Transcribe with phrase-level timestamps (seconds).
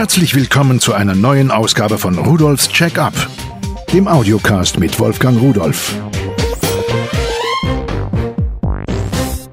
[0.00, 3.12] Herzlich willkommen zu einer neuen Ausgabe von Rudolfs Check-up,
[3.92, 5.94] dem Audiocast mit Wolfgang Rudolf.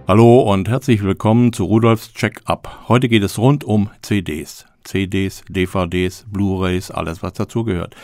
[0.07, 2.85] Hallo und herzlich willkommen zu Rudolfs Check-up.
[2.87, 4.65] Heute geht es rund um CDs.
[4.85, 7.97] CDs, DVDs, Blu-rays, alles was dazugehört.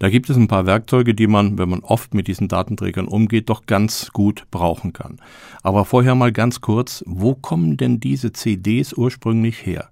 [0.00, 3.48] Da gibt es ein paar Werkzeuge, die man, wenn man oft mit diesen Datenträgern umgeht,
[3.48, 5.18] doch ganz gut brauchen kann.
[5.62, 9.88] Aber vorher mal ganz kurz, wo kommen denn diese CDs ursprünglich her?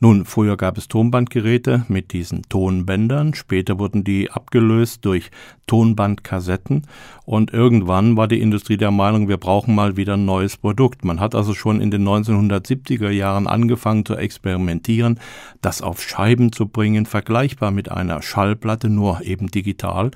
[0.00, 5.30] Nun, früher gab es Tonbandgeräte mit diesen Tonbändern, später wurden die abgelöst durch
[5.66, 6.86] Tonbandkassetten
[7.26, 11.04] und irgendwann war die Industrie der Meinung, wir brauchen mal wieder ein neues Produkt.
[11.04, 15.20] Man hat also schon in den 1970er Jahren angefangen zu experimentieren,
[15.60, 20.10] das auf Scheiben zu bringen, vergleichbar mit einer Schallplatte, nur eben digital.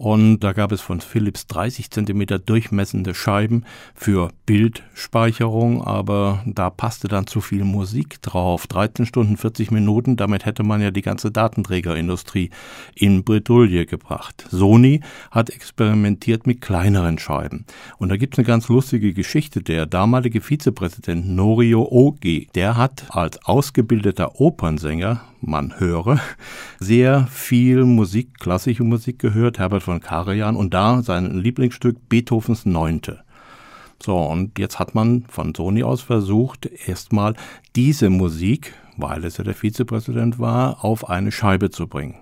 [0.00, 7.06] Und da gab es von Philips 30 Zentimeter durchmessende Scheiben für Bildspeicherung, aber da passte
[7.06, 8.66] dann zu viel Musik drauf.
[8.66, 12.48] 13 Stunden 40 Minuten, damit hätte man ja die ganze Datenträgerindustrie
[12.94, 14.46] in Bredouille gebracht.
[14.50, 17.66] Sony hat experimentiert mit kleineren Scheiben.
[17.98, 19.62] Und da gibt es eine ganz lustige Geschichte.
[19.62, 26.20] Der damalige Vizepräsident Norio Ogi, der hat als ausgebildeter Opernsänger man höre,
[26.78, 33.24] sehr viel Musik, klassische Musik gehört, Herbert von Karajan und da sein Lieblingsstück Beethovens Neunte.
[34.02, 37.34] So, und jetzt hat man von Sony aus versucht, erstmal
[37.76, 42.16] diese Musik, weil es ja der Vizepräsident war, auf eine Scheibe zu bringen.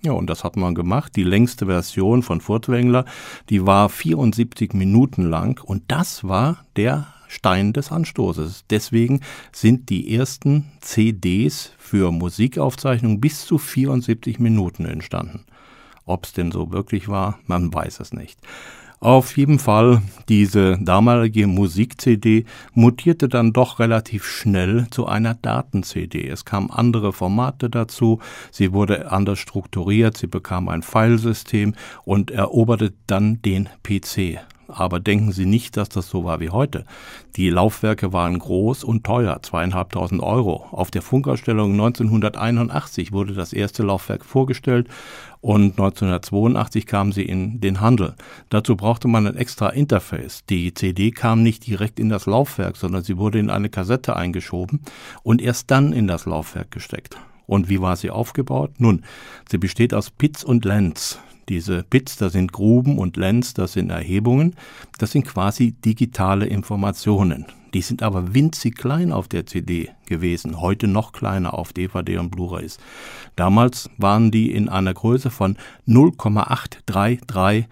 [0.00, 1.16] Ja, und das hat man gemacht.
[1.16, 3.04] Die längste Version von Furtwängler,
[3.50, 8.64] die war 74 Minuten lang und das war der Stein des Anstoßes.
[8.68, 9.20] Deswegen
[9.52, 15.44] sind die ersten CDs für Musikaufzeichnungen bis zu 74 Minuten entstanden.
[16.04, 18.40] Ob es denn so wirklich war, man weiß es nicht.
[19.00, 26.26] Auf jeden Fall, diese damalige Musik-CD mutierte dann doch relativ schnell zu einer Daten-CD.
[26.26, 28.18] Es kamen andere Formate dazu,
[28.50, 34.40] sie wurde anders strukturiert, sie bekam ein Filesystem und eroberte dann den PC.
[34.68, 36.84] Aber denken Sie nicht, dass das so war wie heute.
[37.36, 40.66] Die Laufwerke waren groß und teuer, zweieinhalbtausend Euro.
[40.70, 44.86] Auf der Funkausstellung 1981 wurde das erste Laufwerk vorgestellt
[45.40, 48.14] und 1982 kamen sie in den Handel.
[48.50, 50.44] Dazu brauchte man ein extra Interface.
[50.50, 54.80] Die CD kam nicht direkt in das Laufwerk, sondern sie wurde in eine Kassette eingeschoben
[55.22, 57.16] und erst dann in das Laufwerk gesteckt.
[57.46, 58.72] Und wie war sie aufgebaut?
[58.76, 59.02] Nun,
[59.50, 61.18] sie besteht aus Pits und Lens.
[61.48, 64.54] Diese Bits, das sind Gruben und Lens, das sind Erhebungen.
[64.98, 67.46] Das sind quasi digitale Informationen.
[67.74, 72.30] Die sind aber winzig klein auf der CD gewesen, heute noch kleiner auf DVD und
[72.30, 72.78] Blu-rays.
[73.36, 77.66] Damals waren die in einer Größe von 0,833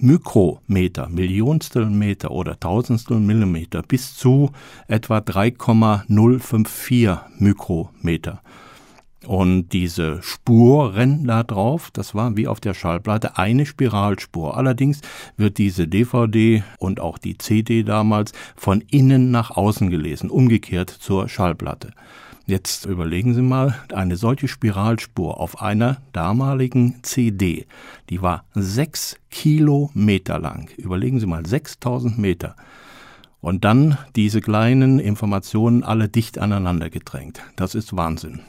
[0.00, 4.52] Mikrometer, Millionstel Meter oder Tausendstel Millimeter bis zu
[4.86, 8.40] etwa 3,054 Mikrometer.
[9.26, 14.56] Und diese Spuren da drauf, das war wie auf der Schallplatte eine Spiralspur.
[14.56, 15.00] Allerdings
[15.36, 21.28] wird diese DVD und auch die CD damals von innen nach außen gelesen, umgekehrt zur
[21.28, 21.92] Schallplatte.
[22.46, 27.66] Jetzt überlegen Sie mal, eine solche Spiralspur auf einer damaligen CD,
[28.08, 30.70] die war sechs Kilometer lang.
[30.78, 32.56] Überlegen Sie mal, 6000 Meter.
[33.40, 37.42] Und dann diese kleinen Informationen alle dicht aneinander gedrängt.
[37.56, 38.40] Das ist Wahnsinn.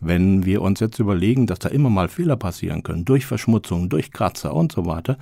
[0.00, 4.12] Wenn wir uns jetzt überlegen, dass da immer mal Fehler passieren können, durch Verschmutzung, durch
[4.12, 5.18] Kratzer und so weiter,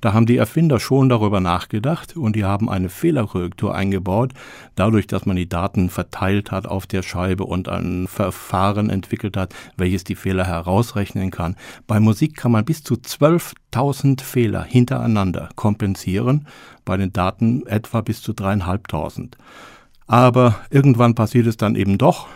[0.00, 4.32] da haben die Erfinder schon darüber nachgedacht und die haben eine Fehlerkorrektur eingebaut,
[4.76, 9.52] dadurch, dass man die Daten verteilt hat auf der Scheibe und ein Verfahren entwickelt hat,
[9.76, 11.56] welches die Fehler herausrechnen kann.
[11.88, 16.46] Bei Musik kann man bis zu 12.000 Fehler hintereinander kompensieren,
[16.84, 19.36] bei den Daten etwa bis zu dreieinhalbtausend.
[20.06, 22.26] Aber irgendwann passiert es dann eben doch,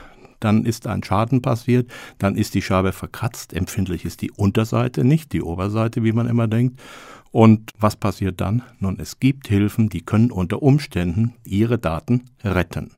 [0.44, 5.32] dann ist ein Schaden passiert, dann ist die Scheibe verkratzt, empfindlich ist die Unterseite nicht,
[5.32, 6.81] die Oberseite, wie man immer denkt.
[7.31, 8.62] Und was passiert dann?
[8.78, 12.93] Nun, es gibt Hilfen, die können unter Umständen Ihre Daten retten.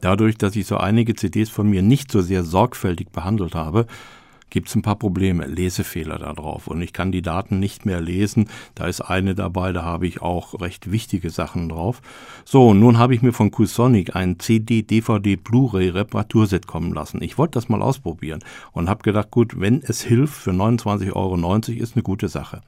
[0.00, 3.86] Dadurch, dass ich so einige CDs von mir nicht so sehr sorgfältig behandelt habe,
[4.54, 8.00] gibt es ein paar Probleme, Lesefehler da drauf und ich kann die Daten nicht mehr
[8.00, 8.48] lesen.
[8.76, 12.00] Da ist eine dabei, da habe ich auch recht wichtige Sachen drauf.
[12.44, 17.20] So, nun habe ich mir von QSonic ein CD, DVD, Blu-ray Reparaturset kommen lassen.
[17.20, 21.56] Ich wollte das mal ausprobieren und habe gedacht, gut, wenn es hilft für 29,90 Euro
[21.82, 22.62] ist eine gute Sache.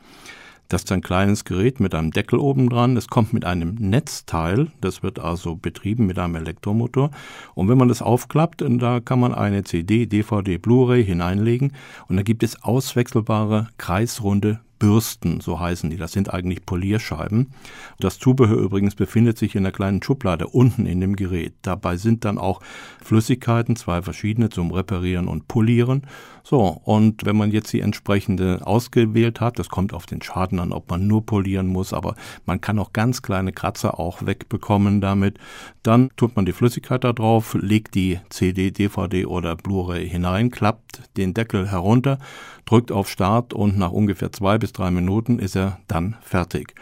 [0.68, 2.96] Das ist ein kleines Gerät mit einem Deckel oben dran.
[2.96, 4.72] Es kommt mit einem Netzteil.
[4.80, 7.10] Das wird also betrieben mit einem Elektromotor.
[7.54, 11.72] Und wenn man das aufklappt, da kann man eine CD, DVD, Blu-ray hineinlegen.
[12.08, 15.96] Und da gibt es auswechselbare kreisrunde Bürsten, so heißen die.
[15.96, 17.52] Das sind eigentlich Polierscheiben.
[17.99, 21.55] Das Zubehör übrigens befindet sich in der kleinen Schublade unten in dem Gerät.
[21.62, 22.61] Dabei sind dann auch
[23.02, 26.02] Flüssigkeiten, zwei verschiedene zum Reparieren und Polieren.
[26.43, 30.73] So, und wenn man jetzt die entsprechende ausgewählt hat, das kommt auf den Schaden an,
[30.73, 32.14] ob man nur polieren muss, aber
[32.44, 35.38] man kann auch ganz kleine Kratzer auch wegbekommen damit.
[35.82, 41.02] Dann tut man die Flüssigkeit da drauf, legt die CD, DVD oder Blu-ray hinein, klappt
[41.17, 42.19] den Deckel herunter,
[42.64, 46.74] drückt auf Start und nach ungefähr zwei bis drei Minuten ist er dann fertig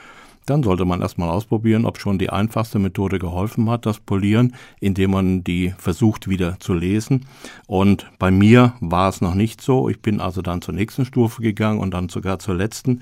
[0.46, 5.12] dann sollte man erstmal ausprobieren, ob schon die einfachste Methode geholfen hat, das Polieren, indem
[5.12, 7.26] man die versucht wieder zu lesen.
[7.66, 9.88] Und bei mir war es noch nicht so.
[9.88, 13.00] Ich bin also dann zur nächsten Stufe gegangen und dann sogar zur letzten.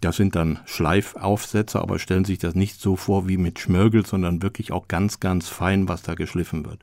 [0.00, 4.42] Das sind dann Schleifaufsätze, aber stellen sich das nicht so vor wie mit Schmörgel, sondern
[4.42, 6.80] wirklich auch ganz, ganz fein, was da geschliffen wird.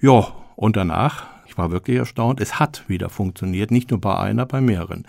[0.00, 4.44] Ja, und danach, ich war wirklich erstaunt, es hat wieder funktioniert, nicht nur bei einer,
[4.44, 5.06] bei mehreren.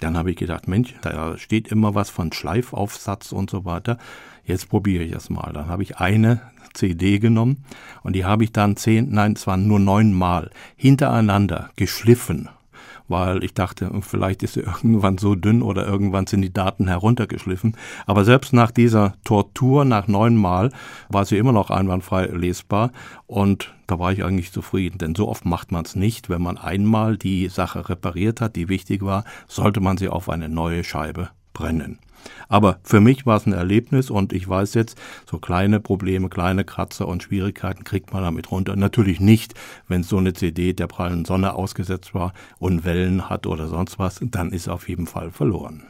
[0.00, 3.98] Dann habe ich gedacht, Mensch, da steht immer was von Schleifaufsatz und so weiter.
[4.44, 5.52] Jetzt probiere ich es mal.
[5.52, 6.40] Dann habe ich eine
[6.72, 7.64] CD genommen
[8.02, 12.48] und die habe ich dann zehn, nein, es waren nur neunmal hintereinander geschliffen
[13.08, 17.76] weil ich dachte, vielleicht ist sie irgendwann so dünn oder irgendwann sind die Daten heruntergeschliffen.
[18.06, 20.70] Aber selbst nach dieser Tortur, nach neunmal,
[21.08, 22.92] war sie immer noch einwandfrei lesbar
[23.26, 26.28] und da war ich eigentlich zufrieden, denn so oft macht man es nicht.
[26.28, 30.50] Wenn man einmal die Sache repariert hat, die wichtig war, sollte man sie auf eine
[30.50, 31.98] neue Scheibe brennen.
[32.48, 34.98] Aber für mich war es ein Erlebnis und ich weiß jetzt,
[35.28, 38.76] so kleine Probleme, kleine Kratzer und Schwierigkeiten kriegt man damit runter.
[38.76, 39.54] Natürlich nicht,
[39.86, 44.20] wenn so eine CD der prallen Sonne ausgesetzt war und Wellen hat oder sonst was,
[44.22, 45.82] dann ist auf jeden Fall verloren.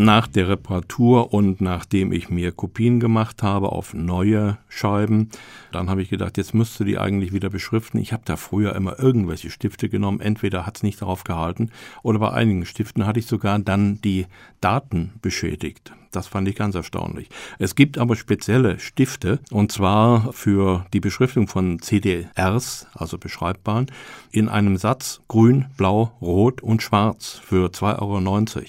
[0.00, 5.28] Nach der Reparatur und nachdem ich mir Kopien gemacht habe auf neue Scheiben,
[5.72, 7.98] dann habe ich gedacht, jetzt müsste die eigentlich wieder beschriften.
[7.98, 10.20] Ich habe da früher immer irgendwelche Stifte genommen.
[10.20, 11.70] Entweder hat es nicht darauf gehalten
[12.02, 14.26] oder bei einigen Stiften hatte ich sogar dann die
[14.62, 15.92] Daten beschädigt.
[16.12, 17.28] Das fand ich ganz erstaunlich.
[17.58, 23.86] Es gibt aber spezielle Stifte, und zwar für die Beschriftung von CDRs, also beschreibbaren,
[24.32, 28.64] in einem Satz grün, blau, rot und schwarz für 2,90 Euro.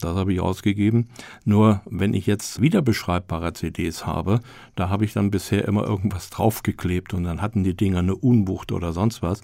[0.00, 1.08] Das habe ich ausgegeben.
[1.44, 4.40] Nur wenn ich jetzt wieder beschreibbare CDs habe,
[4.76, 8.72] da habe ich dann bisher immer irgendwas draufgeklebt und dann hatten die Dinger eine Unwucht
[8.72, 9.42] oder sonst was.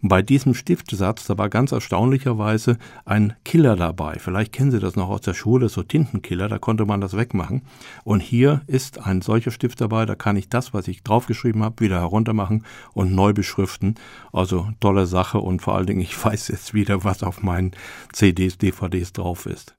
[0.00, 4.18] Bei diesem Stiftsatz, da war ganz erstaunlicherweise ein Killer dabei.
[4.20, 7.62] Vielleicht kennen Sie das noch aus der Schule, so Tintenkiller, da konnte man das wegmachen.
[8.04, 11.80] Und hier ist ein solcher Stift dabei, da kann ich das, was ich draufgeschrieben habe,
[11.80, 13.96] wieder heruntermachen und neu beschriften.
[14.32, 17.72] Also tolle Sache und vor allen Dingen, ich weiß jetzt wieder, was auf meinen
[18.12, 19.74] CDs, DVDs drauf ist.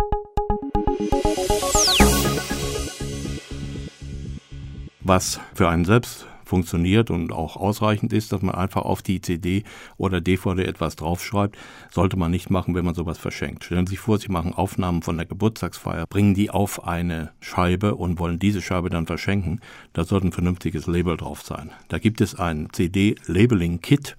[5.09, 9.63] Was für einen selbst funktioniert und auch ausreichend ist, dass man einfach auf die CD
[9.97, 11.57] oder DVD etwas draufschreibt,
[11.89, 13.63] sollte man nicht machen, wenn man sowas verschenkt.
[13.63, 17.95] Stellen Sie sich vor, Sie machen Aufnahmen von der Geburtstagsfeier, bringen die auf eine Scheibe
[17.95, 19.61] und wollen diese Scheibe dann verschenken.
[19.93, 21.71] Da sollte ein vernünftiges Label drauf sein.
[21.87, 24.15] Da gibt es ein CD-Labeling-Kit.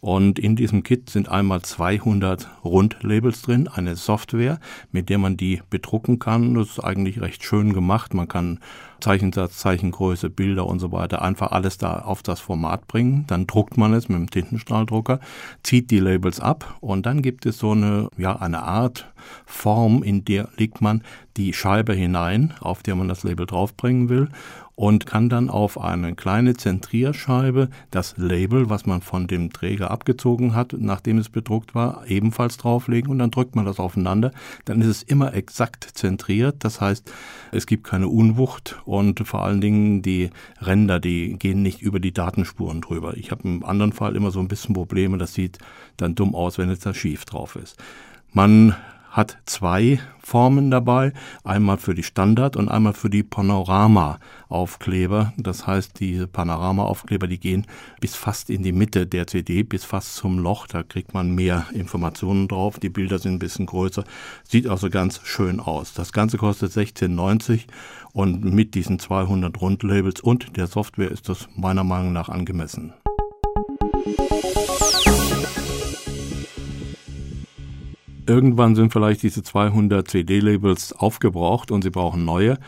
[0.00, 4.60] Und in diesem Kit sind einmal 200 Rundlabels drin, eine Software,
[4.92, 6.52] mit der man die bedrucken kann.
[6.52, 8.12] Das ist eigentlich recht schön gemacht.
[8.12, 8.58] Man kann
[9.04, 13.26] Zeichensatz, Zeichengröße, Bilder und so weiter einfach alles da auf das Format bringen.
[13.26, 15.20] Dann druckt man es mit dem Tintenstrahldrucker,
[15.62, 19.12] zieht die Labels ab und dann gibt es so eine, ja, eine Art
[19.44, 21.02] Form, in der legt man
[21.36, 24.28] die Scheibe hinein, auf der man das Label draufbringen will
[24.76, 30.54] und kann dann auf eine kleine Zentrierscheibe das Label, was man von dem Träger abgezogen
[30.54, 34.32] hat, nachdem es bedruckt war, ebenfalls drauflegen und dann drückt man das aufeinander.
[34.64, 36.56] Dann ist es immer exakt zentriert.
[36.64, 37.10] Das heißt,
[37.52, 42.12] es gibt keine Unwucht und vor allen Dingen die Ränder, die gehen nicht über die
[42.12, 43.16] Datenspuren drüber.
[43.16, 45.18] Ich habe im anderen Fall immer so ein bisschen Probleme.
[45.18, 45.58] Das sieht
[45.96, 47.76] dann dumm aus, wenn jetzt da schief drauf ist.
[48.32, 48.74] Man
[49.14, 51.12] hat zwei Formen dabei,
[51.44, 55.32] einmal für die Standard- und einmal für die Panorama-Aufkleber.
[55.36, 57.64] Das heißt, diese Panorama-Aufkleber, die gehen
[58.00, 60.66] bis fast in die Mitte der CD, bis fast zum Loch.
[60.66, 62.80] Da kriegt man mehr Informationen drauf.
[62.80, 64.02] Die Bilder sind ein bisschen größer.
[64.42, 65.94] Sieht also ganz schön aus.
[65.94, 67.66] Das Ganze kostet 16,90
[68.12, 72.94] und mit diesen 200 Rundlabels und der Software ist das meiner Meinung nach angemessen.
[78.26, 82.58] Irgendwann sind vielleicht diese 200 CD-Labels aufgebraucht und Sie brauchen neue.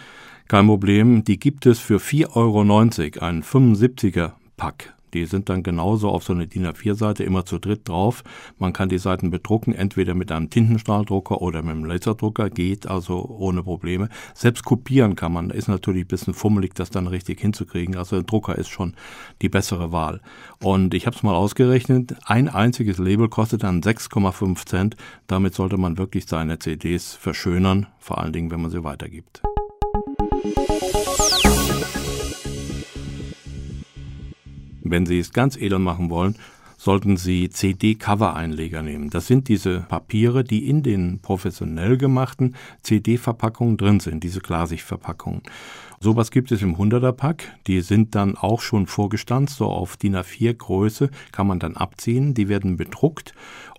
[0.48, 6.08] Kein Problem, die gibt es für 4,90 Euro, ein 75er Pack Die sind dann genauso
[6.08, 8.24] auf so eine DIN A4-Seite immer zu dritt drauf.
[8.58, 13.24] Man kann die Seiten bedrucken, entweder mit einem Tintenstrahldrucker oder mit einem Laserdrucker, geht also
[13.24, 14.08] ohne Probleme.
[14.34, 17.96] Selbst kopieren kann man, ist natürlich ein bisschen fummelig, das dann richtig hinzukriegen.
[17.96, 18.94] Also ein Drucker ist schon
[19.42, 20.20] die bessere Wahl.
[20.62, 24.96] Und ich habe es mal ausgerechnet, ein einziges Label kostet dann 6,5 Cent.
[25.26, 29.42] Damit sollte man wirklich seine CDs verschönern, vor allen Dingen, wenn man sie weitergibt.
[34.90, 36.36] Wenn Sie es ganz edel machen wollen,
[36.76, 39.10] sollten Sie CD-Cover-Einleger nehmen.
[39.10, 45.42] Das sind diese Papiere, die in den professionell gemachten CD-Verpackungen drin sind, diese Klarsichtverpackungen.
[46.00, 47.58] Sowas gibt es im 100er-Pack.
[47.66, 52.34] Die sind dann auch schon vorgestanzt, so auf DIN A4 Größe kann man dann abziehen.
[52.34, 53.34] Die werden bedruckt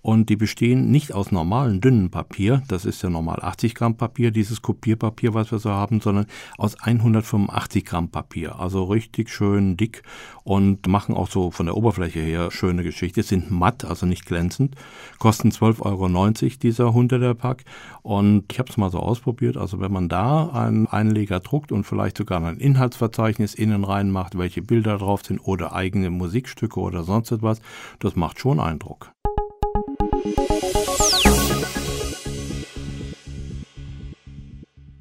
[0.08, 4.32] und die bestehen nicht aus normalen dünnen Papier, das ist ja normal 80 Gramm Papier,
[4.32, 8.58] dieses Kopierpapier, was wir so haben, sondern aus 185 Gramm Papier.
[8.58, 10.04] Also richtig schön dick
[10.46, 14.76] und machen auch so von der Oberfläche her schöne Geschichte, sind matt, also nicht glänzend,
[15.20, 17.66] kosten 12,90 Euro dieser 100er Pack
[18.02, 21.84] und ich habe es mal so ausprobiert, also wenn man da einen Einleger druckt und
[21.84, 27.32] vielleicht sogar ein Inhaltsverzeichnis innen reinmacht, welche Bilder drauf sind oder eigene Musikstücke oder sonst
[27.32, 27.60] etwas,
[28.00, 29.12] das macht schon Eindruck.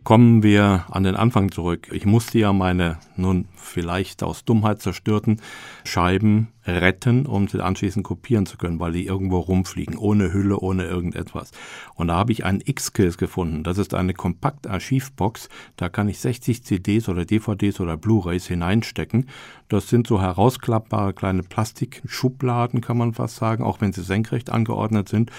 [0.06, 1.88] Kommen wir an den Anfang zurück.
[1.90, 5.40] Ich musste ja meine nun vielleicht aus Dummheit zerstörten
[5.82, 10.84] Scheiben retten, um sie anschließend kopieren zu können, weil die irgendwo rumfliegen, ohne Hülle, ohne
[10.84, 11.50] irgendetwas.
[11.96, 13.64] Und da habe ich einen X-Kills gefunden.
[13.64, 15.48] Das ist eine Kompakt-Archivbox.
[15.74, 19.28] Da kann ich 60 CDs oder DVDs oder Blu-rays hineinstecken.
[19.68, 25.08] Das sind so herausklappbare kleine Plastikschubladen, kann man fast sagen, auch wenn sie senkrecht angeordnet
[25.08, 25.32] sind.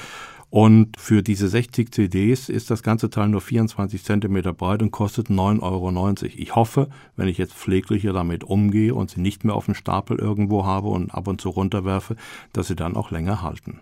[0.49, 5.27] Und für diese 60 CDs ist das ganze Teil nur 24 Zentimeter breit und kostet
[5.27, 6.33] 9,90 Euro.
[6.35, 10.17] Ich hoffe, wenn ich jetzt pfleglicher damit umgehe und sie nicht mehr auf dem Stapel
[10.17, 12.15] irgendwo habe und ab und zu runterwerfe,
[12.53, 13.81] dass sie dann auch länger halten.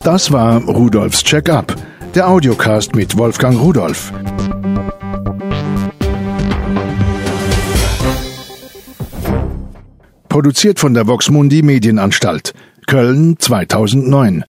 [0.00, 1.74] Das war Rudolfs Check-up,
[2.14, 4.12] der Audiocast mit Wolfgang Rudolf.
[10.36, 12.52] Produziert von der Voxmundi Medienanstalt.
[12.86, 14.44] Köln 2009.